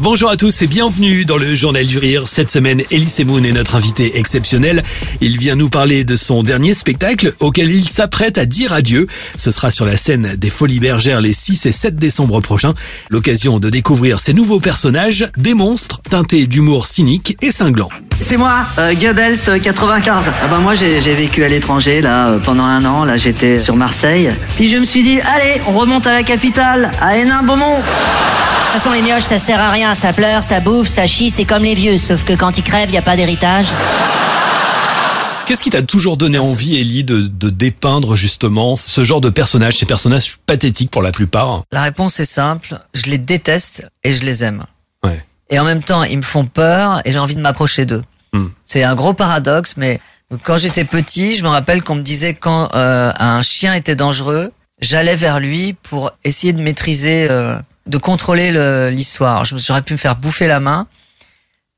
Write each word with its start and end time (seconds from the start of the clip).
Bonjour 0.00 0.28
à 0.28 0.36
tous 0.36 0.62
et 0.62 0.66
bienvenue 0.66 1.24
dans 1.24 1.36
le 1.36 1.54
Journal 1.54 1.86
du 1.86 1.98
Rire. 1.98 2.26
Cette 2.26 2.50
semaine, 2.50 2.82
Elise 2.90 3.20
Moon 3.24 3.42
est 3.44 3.52
notre 3.52 3.76
invité 3.76 4.18
exceptionnel. 4.18 4.82
Il 5.20 5.38
vient 5.38 5.54
nous 5.54 5.68
parler 5.68 6.02
de 6.02 6.16
son 6.16 6.42
dernier 6.42 6.74
spectacle 6.74 7.32
auquel 7.38 7.70
il 7.70 7.88
s'apprête 7.88 8.36
à 8.36 8.44
dire 8.44 8.72
adieu. 8.72 9.06
Ce 9.38 9.52
sera 9.52 9.70
sur 9.70 9.86
la 9.86 9.96
scène 9.96 10.34
des 10.36 10.50
Folies 10.50 10.80
Bergères 10.80 11.20
les 11.20 11.32
6 11.32 11.66
et 11.66 11.72
7 11.72 11.94
décembre 11.94 12.40
prochains. 12.40 12.74
L'occasion 13.08 13.60
de 13.60 13.70
découvrir 13.70 14.18
ses 14.18 14.34
nouveaux 14.34 14.60
personnages, 14.60 15.28
des 15.36 15.54
monstres 15.54 16.02
teintés 16.02 16.48
d'humour 16.48 16.86
cynique 16.86 17.36
et 17.40 17.52
cinglant. 17.52 17.88
C'est 18.20 18.36
moi, 18.36 18.66
euh, 18.78 18.94
Goebbels 18.94 19.36
euh, 19.48 19.58
95. 19.58 20.32
Ah 20.42 20.46
bah 20.48 20.58
moi 20.58 20.74
j'ai 20.74 21.00
j'ai 21.00 21.14
vécu 21.14 21.44
à 21.44 21.48
l'étranger 21.48 22.00
là 22.00 22.28
euh, 22.28 22.38
pendant 22.38 22.64
un 22.64 22.84
an. 22.84 23.04
Là 23.04 23.16
j'étais 23.16 23.60
sur 23.60 23.76
Marseille. 23.76 24.32
Puis 24.56 24.68
je 24.68 24.76
me 24.76 24.84
suis 24.84 25.02
dit 25.02 25.20
allez 25.20 25.60
on 25.66 25.72
remonte 25.72 26.06
à 26.06 26.12
la 26.12 26.22
capitale, 26.22 26.90
à 27.00 27.16
Hénin-Beaumont. 27.16 27.78
De 27.78 28.80
toute 28.80 28.82
façon, 28.82 28.92
les 28.92 29.02
mioches, 29.02 29.22
ça 29.22 29.38
sert 29.38 29.60
à 29.60 29.70
rien. 29.70 29.94
Ça 29.94 30.12
pleure, 30.12 30.42
ça 30.42 30.58
bouffe, 30.58 30.88
ça 30.88 31.06
chie, 31.06 31.30
c'est 31.30 31.44
comme 31.44 31.62
les 31.62 31.74
vieux. 31.76 31.96
Sauf 31.96 32.24
que 32.24 32.32
quand 32.32 32.58
ils 32.58 32.64
crèvent, 32.64 32.90
y 32.90 32.96
a 32.98 33.02
pas 33.02 33.14
d'héritage. 33.14 33.66
Qu'est-ce 35.46 35.62
qui 35.62 35.70
t'a 35.70 35.82
toujours 35.82 36.16
donné 36.16 36.38
envie, 36.38 36.80
Ellie, 36.80 37.04
de, 37.04 37.20
de 37.20 37.50
dépeindre 37.50 38.16
justement 38.16 38.76
ce 38.76 39.04
genre 39.04 39.20
de 39.20 39.28
personnages, 39.28 39.76
ces 39.76 39.86
personnages 39.86 40.38
pathétiques 40.46 40.90
pour 40.90 41.02
la 41.02 41.12
plupart? 41.12 41.62
La 41.70 41.82
réponse 41.82 42.18
est 42.18 42.24
simple. 42.24 42.76
Je 42.94 43.10
les 43.10 43.18
déteste 43.18 43.86
et 44.02 44.10
je 44.10 44.24
les 44.24 44.42
aime. 44.42 44.64
Et 45.50 45.58
en 45.58 45.64
même 45.64 45.82
temps 45.82 46.02
ils 46.04 46.16
me 46.18 46.22
font 46.22 46.46
peur 46.46 47.00
et 47.04 47.12
j'ai 47.12 47.18
envie 47.18 47.36
de 47.36 47.40
m'approcher 47.40 47.84
d'eux. 47.86 48.02
Hmm. 48.32 48.48
C'est 48.64 48.82
un 48.82 48.94
gros 48.94 49.14
paradoxe, 49.14 49.74
mais 49.76 50.00
quand 50.42 50.56
j'étais 50.56 50.84
petit, 50.84 51.36
je 51.36 51.44
me 51.44 51.48
rappelle 51.48 51.82
qu'on 51.84 51.94
me 51.96 52.02
disait 52.02 52.34
quand 52.34 52.74
euh, 52.74 53.12
un 53.18 53.42
chien 53.42 53.74
était 53.74 53.94
dangereux, 53.96 54.52
j'allais 54.80 55.14
vers 55.16 55.38
lui 55.38 55.74
pour 55.74 56.10
essayer 56.24 56.52
de 56.52 56.60
maîtriser, 56.60 57.28
euh, 57.30 57.56
de 57.86 57.98
contrôler 57.98 58.50
le- 58.50 58.88
l'histoire. 58.90 59.44
Je 59.44 59.54
me- 59.54 59.60
J'aurais 59.60 59.82
pu 59.82 59.92
me 59.92 59.98
faire 59.98 60.16
bouffer 60.16 60.46
la 60.48 60.58
main, 60.60 60.86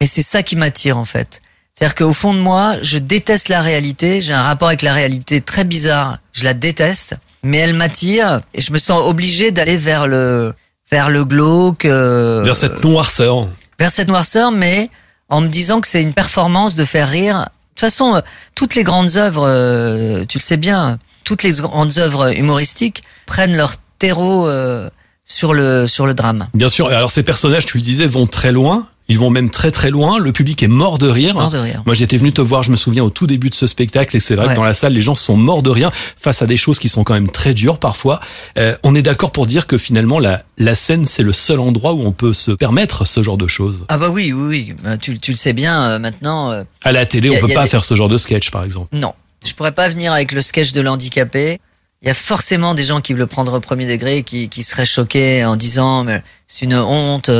et 0.00 0.06
c'est 0.06 0.22
ça 0.22 0.42
qui 0.42 0.56
m'attire 0.56 0.96
en 0.96 1.04
fait. 1.04 1.42
C'est-à-dire 1.72 1.94
qu'au 1.96 2.12
fond 2.14 2.32
de 2.32 2.38
moi, 2.38 2.74
je 2.80 2.96
déteste 2.96 3.50
la 3.50 3.60
réalité. 3.60 4.22
J'ai 4.22 4.32
un 4.32 4.40
rapport 4.42 4.68
avec 4.68 4.80
la 4.80 4.94
réalité 4.94 5.42
très 5.42 5.64
bizarre. 5.64 6.18
Je 6.32 6.44
la 6.44 6.54
déteste, 6.54 7.16
mais 7.42 7.58
elle 7.58 7.74
m'attire 7.74 8.40
et 8.54 8.62
je 8.62 8.72
me 8.72 8.78
sens 8.78 9.02
obligé 9.04 9.50
d'aller 9.50 9.76
vers 9.76 10.06
le 10.06 10.54
vers 10.90 11.10
le 11.10 11.24
glauque, 11.24 11.84
euh, 11.84 12.42
Vers 12.44 12.56
cette 12.56 12.82
noirceur. 12.84 13.46
vers 13.78 13.90
cette 13.90 14.08
noirceur, 14.08 14.50
mais 14.52 14.88
en 15.28 15.40
me 15.40 15.48
disant 15.48 15.80
que 15.80 15.88
c'est 15.88 16.02
une 16.02 16.12
performance 16.14 16.74
de 16.76 16.84
faire 16.84 17.08
rire. 17.08 17.38
De 17.38 17.44
toute 17.74 17.80
façon, 17.80 18.14
euh, 18.16 18.20
toutes 18.54 18.74
les 18.74 18.84
grandes 18.84 19.16
œuvres, 19.16 19.46
euh, 19.46 20.24
tu 20.28 20.38
le 20.38 20.42
sais 20.42 20.56
bien, 20.56 20.98
toutes 21.24 21.42
les 21.42 21.52
grandes 21.52 21.98
œuvres 21.98 22.36
humoristiques 22.36 23.02
prennent 23.26 23.56
leur 23.56 23.72
terreau 23.98 24.46
euh, 24.46 24.88
sur 25.24 25.52
le 25.54 25.86
sur 25.86 26.06
le 26.06 26.14
drame. 26.14 26.46
Bien 26.54 26.68
sûr. 26.68 26.90
Et 26.92 26.94
alors 26.94 27.10
ces 27.10 27.22
personnages, 27.24 27.66
tu 27.66 27.76
le 27.78 27.82
disais, 27.82 28.06
vont 28.06 28.26
très 28.26 28.52
loin. 28.52 28.86
Ils 29.08 29.18
vont 29.18 29.30
même 29.30 29.50
très 29.50 29.70
très 29.70 29.90
loin. 29.90 30.18
Le 30.18 30.32
public 30.32 30.62
est 30.64 30.68
mort 30.68 30.98
de 30.98 31.08
rire. 31.08 31.34
Mort 31.34 31.50
de 31.50 31.58
rire. 31.58 31.82
Moi, 31.86 31.94
j'étais 31.94 32.16
venu 32.16 32.32
te 32.32 32.40
voir, 32.40 32.64
je 32.64 32.72
me 32.72 32.76
souviens, 32.76 33.04
au 33.04 33.10
tout 33.10 33.28
début 33.28 33.50
de 33.50 33.54
ce 33.54 33.68
spectacle, 33.68 34.16
et 34.16 34.20
c'est 34.20 34.34
vrai 34.34 34.46
Ouais. 34.46 34.52
que 34.52 34.56
dans 34.56 34.64
la 34.64 34.74
salle, 34.74 34.94
les 34.94 35.00
gens 35.00 35.14
sont 35.14 35.36
morts 35.36 35.62
de 35.62 35.70
rire 35.70 35.92
face 36.20 36.42
à 36.42 36.46
des 36.46 36.56
choses 36.56 36.80
qui 36.80 36.88
sont 36.88 37.04
quand 37.04 37.14
même 37.14 37.28
très 37.30 37.54
dures 37.54 37.78
parfois. 37.78 38.20
Euh, 38.58 38.74
on 38.82 38.96
est 38.96 39.02
d'accord 39.02 39.30
pour 39.30 39.46
dire 39.46 39.68
que 39.68 39.78
finalement, 39.78 40.18
la, 40.18 40.42
la 40.58 40.74
scène, 40.74 41.04
c'est 41.04 41.22
le 41.22 41.32
seul 41.32 41.60
endroit 41.60 41.92
où 41.92 42.00
on 42.04 42.10
peut 42.12 42.32
se 42.32 42.50
permettre 42.50 43.04
ce 43.06 43.22
genre 43.22 43.36
de 43.38 43.46
choses. 43.46 43.84
Ah 43.88 43.96
bah 43.98 44.08
oui, 44.08 44.32
oui, 44.32 44.46
oui. 44.70 44.74
Bah, 44.82 44.96
tu, 44.96 45.18
tu 45.20 45.30
le 45.30 45.36
sais 45.36 45.52
bien 45.52 45.80
euh, 45.82 45.98
maintenant. 46.00 46.50
euh, 46.50 46.64
À 46.82 46.90
la 46.90 47.06
télé, 47.06 47.28
a- 47.28 47.38
on 47.38 47.46
peut 47.46 47.54
pas 47.54 47.62
des- 47.62 47.68
faire 47.68 47.84
ce 47.84 47.94
genre 47.94 48.08
de 48.08 48.18
sketch, 48.18 48.50
par 48.50 48.64
exemple. 48.64 48.88
non, 48.92 49.14
je 49.46 49.52
pourrais 49.54 49.70
pas 49.72 49.88
venir 49.88 50.12
avec 50.12 50.32
le 50.32 50.40
sketch 50.40 50.72
de 50.72 50.80
l'handicapé. 50.80 51.60
Il 52.02 52.08
y 52.08 52.10
a 52.10 52.14
forcément 52.14 52.74
des 52.74 52.82
gens 52.84 53.00
qui 53.00 53.14
le 53.14 53.26
prendre 53.26 53.54
au 53.54 53.60
premier 53.60 53.86
degré, 53.86 54.22
qui, 54.24 54.48
qui 54.48 54.62
seraient 54.64 54.84
choqués 54.84 55.44
en 55.44 55.54
disant 55.56 56.02
mais 56.04 56.22
c'est 56.48 56.64
une 56.64 56.74
honte. 56.74 57.30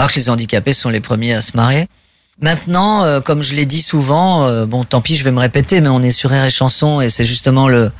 Alors 0.00 0.10
que 0.10 0.18
les 0.18 0.30
handicapés 0.30 0.72
sont 0.72 0.88
les 0.88 1.00
premiers 1.00 1.34
à 1.34 1.42
se 1.42 1.54
marrer. 1.58 1.86
Maintenant, 2.40 3.04
euh, 3.04 3.20
comme 3.20 3.42
je 3.42 3.52
l'ai 3.54 3.66
dit 3.66 3.82
souvent, 3.82 4.46
euh, 4.46 4.64
bon, 4.64 4.82
tant 4.84 5.02
pis, 5.02 5.14
je 5.14 5.24
vais 5.24 5.30
me 5.30 5.40
répéter, 5.40 5.82
mais 5.82 5.90
on 5.90 6.00
est 6.00 6.10
sur 6.10 6.30
Rire 6.30 6.46
et 6.46 6.50
Chanson 6.50 7.02
et 7.02 7.10
c'est 7.10 7.26
justement 7.26 7.68
le 7.68 7.92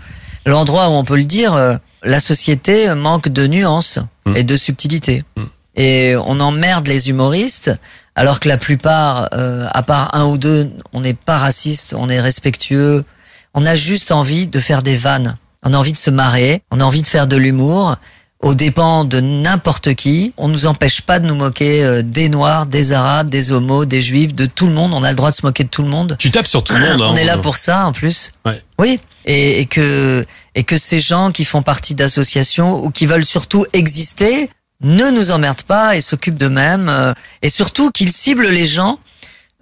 l'endroit 0.47 0.89
où 0.89 0.93
on 0.93 1.05
peut 1.05 1.19
le 1.19 1.25
dire. 1.25 1.53
euh, 1.55 1.77
la 2.03 2.19
société 2.21 2.95
manque 2.95 3.29
de 3.29 3.47
nuances 3.47 3.99
Mm. 4.25 4.37
et 4.37 4.43
de 4.45 4.57
subtilité. 4.57 5.25
Mm. 5.37 5.43
Et 5.77 6.15
on 6.25 6.41
emmerde 6.41 6.87
les 6.87 7.11
humoristes, 7.11 7.79
alors 8.15 8.41
que 8.41 8.49
la 8.49 8.57
plupart, 8.57 9.29
à 9.33 9.83
part 9.83 10.15
un 10.15 10.25
ou 10.25 10.39
deux, 10.39 10.71
on 10.95 11.01
n'est 11.01 11.15
pas 11.15 11.37
raciste, 11.37 11.95
on 11.97 12.09
est 12.09 12.21
respectueux. 12.21 13.05
On 13.53 13.65
a 13.67 13.75
juste 13.75 14.11
envie 14.11 14.47
de 14.47 14.59
faire 14.61 14.83
des 14.83 14.97
vannes. 14.97 15.37
On 15.63 15.75
a 15.75 15.77
envie 15.77 15.93
de 15.93 15.99
se 15.99 16.11
marrer, 16.11 16.63
on 16.71 16.81
a 16.81 16.85
envie 16.85 17.03
de 17.03 17.07
faire 17.07 17.27
de 17.27 17.37
l'humour 17.37 17.97
aux 18.43 18.55
dépens 18.55 19.05
de 19.05 19.21
n'importe 19.21 19.95
qui. 19.95 20.33
On 20.37 20.49
nous 20.49 20.67
empêche 20.67 21.03
pas 21.03 21.21
de 21.21 21.27
nous 21.27 21.35
moquer 21.35 21.85
euh, 21.85 22.03
des 22.03 22.29
noirs, 22.29 22.67
des 22.67 22.93
arabes, 22.93 23.29
des 23.29 23.53
homos, 23.53 23.85
des 23.85 24.01
juifs, 24.01 24.35
de 24.35 24.47
tout 24.47 24.67
le 24.67 24.73
monde. 24.73 24.95
On 24.95 25.03
a 25.03 25.11
le 25.11 25.17
droit 25.17 25.31
de 25.31 25.37
se 25.37 25.45
moquer 25.45 25.65
de 25.65 25.69
tout 25.69 25.83
le 25.83 25.89
monde. 25.89 26.17
Tu 26.19 26.31
tapes 26.31 26.47
sur 26.47 26.65
tout 26.65 26.75
le 26.75 26.81
monde. 26.81 27.03
hein. 27.03 27.09
On 27.11 27.17
est 27.17 27.25
là 27.25 27.37
pour 27.39 27.57
ça 27.57 27.87
en 27.87 27.93
plus. 27.93 28.33
Ouais. 28.47 28.63
Oui. 28.79 28.99
Et, 29.27 29.61
et 29.61 29.67
que 29.67 30.25
et 30.55 30.65
que 30.65 30.79
ces 30.79 30.99
gens 31.01 31.31
qui 31.31 31.45
font 31.45 31.63
partie 31.63 31.95
d'associations 31.95 32.83
ou 32.83 32.91
qui 32.91 33.05
veulent 33.07 33.25
surtout 33.25 33.67
exister 33.75 34.49
ne 34.83 35.11
nous 35.11 35.31
emmerdent 35.31 35.63
pas 35.65 35.95
et 35.97 36.01
s'occupent 36.01 36.39
d'eux-mêmes 36.39 36.89
euh, 36.89 37.13
et 37.43 37.51
surtout 37.51 37.91
qu'ils 37.91 38.11
ciblent 38.13 38.49
les 38.49 38.65
gens 38.65 38.99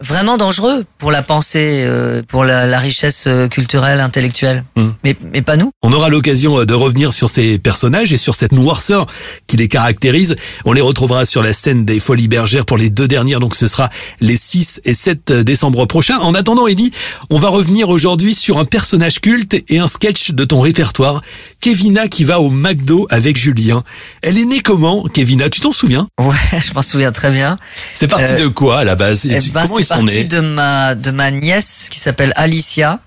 vraiment 0.00 0.36
dangereux 0.36 0.84
pour 0.98 1.10
la 1.10 1.22
pensée, 1.22 1.82
euh, 1.84 2.22
pour 2.26 2.44
la, 2.44 2.66
la 2.66 2.78
richesse 2.78 3.24
euh, 3.26 3.48
culturelle, 3.48 4.00
intellectuelle. 4.00 4.64
Mm. 4.76 4.88
Mais 5.04 5.16
mais 5.32 5.42
pas 5.42 5.56
nous. 5.56 5.70
On 5.82 5.92
aura 5.92 6.08
l'occasion 6.08 6.60
euh, 6.60 6.66
de 6.66 6.74
revenir 6.74 7.12
sur 7.12 7.28
ces 7.30 7.58
personnages 7.58 8.12
et 8.12 8.18
sur 8.18 8.34
cette 8.34 8.52
noirceur 8.52 9.06
qui 9.46 9.56
les 9.56 9.68
caractérise. 9.68 10.36
On 10.64 10.72
les 10.72 10.80
retrouvera 10.80 11.24
sur 11.24 11.42
la 11.42 11.52
scène 11.52 11.84
des 11.84 12.00
Folies 12.00 12.28
Bergères 12.28 12.64
pour 12.64 12.76
les 12.78 12.90
deux 12.90 13.08
dernières, 13.08 13.40
donc 13.40 13.54
ce 13.54 13.66
sera 13.66 13.90
les 14.20 14.36
6 14.36 14.80
et 14.84 14.94
7 14.94 15.32
décembre 15.32 15.86
prochains. 15.86 16.18
En 16.18 16.34
attendant, 16.34 16.66
Ellie, 16.66 16.92
on 17.30 17.38
va 17.38 17.48
revenir 17.48 17.88
aujourd'hui 17.88 18.34
sur 18.34 18.58
un 18.58 18.64
personnage 18.64 19.20
culte 19.20 19.56
et 19.68 19.78
un 19.78 19.88
sketch 19.88 20.30
de 20.30 20.44
ton 20.44 20.60
répertoire. 20.60 21.22
Kevina 21.60 22.06
qui 22.06 22.22
va 22.24 22.40
au 22.40 22.50
McDo 22.50 23.06
avec 23.10 23.36
Julien. 23.36 23.82
Elle 24.22 24.38
est 24.38 24.44
née 24.44 24.60
comment, 24.60 25.04
Kevina? 25.12 25.50
Tu 25.50 25.60
t'en 25.60 25.72
souviens? 25.72 26.06
Ouais, 26.20 26.36
je 26.52 26.72
m'en 26.74 26.82
souviens 26.82 27.10
très 27.10 27.30
bien. 27.30 27.58
C'est 27.94 28.06
parti 28.06 28.34
Euh, 28.34 28.42
de 28.44 28.46
quoi 28.48 28.78
à 28.80 28.84
la 28.84 28.94
base? 28.94 29.26
Eh 29.26 29.30
ben, 29.50 29.62
Comment 29.66 29.78
sont 29.88 29.94
parti 30.04 30.18
nés 30.18 30.24
de 30.24 30.40
ma 30.40 30.94
de 30.94 31.10
ma 31.10 31.30
nièce 31.30 31.88
qui 31.90 31.98
s'appelle 31.98 32.32
Alicia 32.36 32.98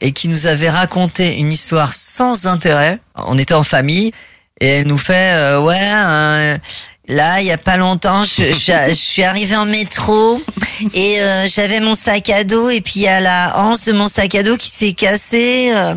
et 0.00 0.12
qui 0.12 0.28
nous 0.28 0.46
avait 0.46 0.70
raconté 0.70 1.36
une 1.38 1.52
histoire 1.52 1.92
sans 1.92 2.46
intérêt. 2.46 2.98
On 3.16 3.36
était 3.36 3.54
en 3.54 3.62
famille 3.64 4.12
et 4.60 4.66
elle 4.66 4.86
nous 4.86 4.98
fait 4.98 5.32
euh, 5.34 5.60
ouais 5.60 5.76
euh, 5.78 6.58
là 7.08 7.40
il 7.40 7.46
y 7.46 7.52
a 7.52 7.58
pas 7.58 7.76
longtemps 7.76 8.22
je, 8.24 8.44
je, 8.52 8.72
je 8.90 8.94
suis 8.94 9.22
arrivée 9.22 9.56
en 9.56 9.66
métro 9.66 10.42
et 10.94 11.20
euh, 11.20 11.46
j'avais 11.54 11.80
mon 11.80 11.94
sac 11.94 12.28
à 12.30 12.44
dos 12.44 12.68
et 12.70 12.80
puis 12.80 12.94
il 12.96 13.02
y 13.02 13.08
a 13.08 13.20
la 13.20 13.56
hanse 13.58 13.84
de 13.84 13.92
mon 13.92 14.08
sac 14.08 14.34
à 14.34 14.42
dos 14.42 14.56
qui 14.56 14.68
s'est 14.68 14.92
cassée. 14.94 15.70
euh. 15.74 15.94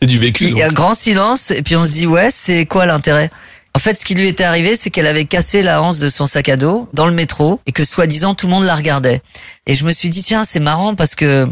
C'est 0.00 0.06
du 0.06 0.18
vécu. 0.18 0.44
Il 0.46 0.56
y 0.56 0.62
a 0.62 0.68
un 0.68 0.72
grand 0.72 0.94
silence 0.94 1.50
et 1.50 1.62
puis 1.62 1.76
on 1.76 1.84
se 1.84 1.90
dit 1.90 2.06
ouais 2.06 2.28
c'est 2.30 2.64
quoi 2.64 2.86
l'intérêt? 2.86 3.30
En 3.78 3.80
fait 3.80 3.96
ce 3.96 4.04
qui 4.04 4.16
lui 4.16 4.26
était 4.26 4.42
arrivé 4.42 4.74
c'est 4.74 4.90
qu'elle 4.90 5.06
avait 5.06 5.24
cassé 5.24 5.62
la 5.62 5.80
hanse 5.80 6.00
de 6.00 6.08
son 6.08 6.26
sac 6.26 6.48
à 6.48 6.56
dos 6.56 6.88
dans 6.94 7.06
le 7.06 7.12
métro 7.12 7.60
et 7.64 7.70
que 7.70 7.84
soi-disant 7.84 8.34
tout 8.34 8.48
le 8.48 8.52
monde 8.52 8.64
la 8.64 8.74
regardait. 8.74 9.22
Et 9.68 9.76
je 9.76 9.84
me 9.84 9.92
suis 9.92 10.08
dit 10.08 10.24
tiens 10.24 10.42
c'est 10.42 10.58
marrant 10.58 10.96
parce 10.96 11.14
que 11.14 11.46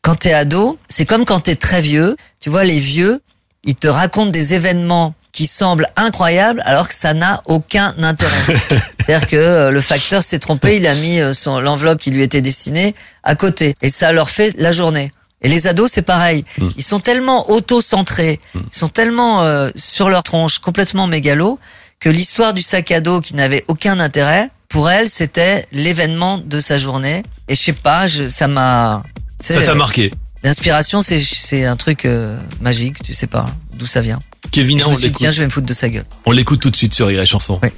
quand 0.00 0.14
t'es 0.14 0.32
ado 0.32 0.78
c'est 0.88 1.04
comme 1.04 1.24
quand 1.24 1.40
t'es 1.40 1.56
très 1.56 1.80
vieux. 1.80 2.14
Tu 2.40 2.48
vois 2.48 2.62
les 2.62 2.78
vieux 2.78 3.20
ils 3.64 3.74
te 3.74 3.88
racontent 3.88 4.30
des 4.30 4.54
événements 4.54 5.14
qui 5.32 5.48
semblent 5.48 5.88
incroyables 5.96 6.62
alors 6.64 6.86
que 6.86 6.94
ça 6.94 7.12
n'a 7.12 7.42
aucun 7.46 7.92
intérêt. 8.00 8.30
C'est-à-dire 8.46 9.26
que 9.26 9.34
euh, 9.34 9.70
le 9.72 9.80
facteur 9.80 10.22
s'est 10.22 10.38
trompé, 10.38 10.76
il 10.76 10.86
a 10.86 10.94
mis 10.94 11.18
euh, 11.18 11.32
son 11.32 11.58
l'enveloppe 11.58 11.98
qui 11.98 12.12
lui 12.12 12.22
était 12.22 12.40
destinée 12.40 12.94
à 13.24 13.34
côté 13.34 13.74
et 13.82 13.88
ça 13.90 14.12
leur 14.12 14.30
fait 14.30 14.54
la 14.58 14.70
journée. 14.70 15.10
Et 15.44 15.48
les 15.48 15.68
ados, 15.68 15.90
c'est 15.92 16.02
pareil. 16.02 16.44
Mm. 16.58 16.68
Ils 16.76 16.82
sont 16.82 17.00
tellement 17.00 17.50
auto-centrés, 17.50 18.40
mm. 18.54 18.60
ils 18.72 18.76
sont 18.76 18.88
tellement 18.88 19.44
euh, 19.44 19.70
sur 19.76 20.08
leur 20.08 20.22
tronche, 20.22 20.58
complètement 20.58 21.06
mégalos, 21.06 21.60
que 22.00 22.08
l'histoire 22.08 22.54
du 22.54 22.62
sac 22.62 22.90
à 22.90 23.00
dos 23.00 23.20
qui 23.20 23.36
n'avait 23.36 23.64
aucun 23.68 24.00
intérêt, 24.00 24.50
pour 24.68 24.90
elle, 24.90 25.08
c'était 25.08 25.66
l'événement 25.70 26.38
de 26.38 26.58
sa 26.58 26.78
journée. 26.78 27.22
Et 27.48 27.54
je 27.54 27.60
sais 27.60 27.72
pas, 27.72 28.08
ça 28.08 28.48
m'a... 28.48 29.02
Ça 29.38 29.60
t'a 29.62 29.74
marqué 29.74 30.10
L'inspiration, 30.42 31.00
c'est 31.00 31.64
un 31.64 31.76
truc 31.76 32.04
euh, 32.04 32.38
magique, 32.60 33.02
tu 33.02 33.14
sais 33.14 33.26
pas 33.26 33.46
d'où 33.72 33.86
ça 33.86 34.00
vient. 34.00 34.18
Kevin, 34.50 34.78
je 34.78 34.84
on 34.84 34.90
l'écoute. 34.90 35.12
Tiens, 35.12 35.30
je 35.30 35.40
vais 35.40 35.46
me 35.46 35.50
foutre 35.50 35.66
de 35.66 35.74
sa 35.74 35.88
gueule. 35.88 36.04
On 36.26 36.32
l'écoute 36.32 36.60
tout 36.60 36.70
de 36.70 36.76
suite 36.76 36.94
sur 36.94 37.10
Y 37.10 37.26
Chanson. 37.26 37.58
Oui. 37.62 37.70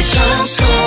Chanson. 0.00 0.77